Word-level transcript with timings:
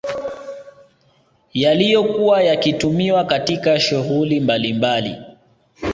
Yaliyokuwa 1.53 2.43
yakitumiwa 2.43 3.23
katika 3.25 3.79
shughuli 3.79 4.39
mbalimbali 4.39 5.15